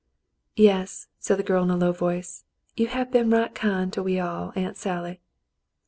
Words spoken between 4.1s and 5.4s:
all. Aunt Sallv."